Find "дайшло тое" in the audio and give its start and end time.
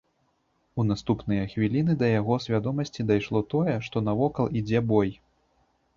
3.11-3.75